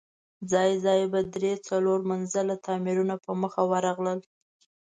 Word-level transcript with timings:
ځای 0.51 0.71
ځای 0.85 0.99
به 1.11 1.19
درې، 1.35 1.53
څلور 1.67 1.99
منزله 2.11 2.55
تاميرونه 2.67 3.15
په 3.23 3.31
مخه 3.41 3.61
ورغلل. 3.71 4.19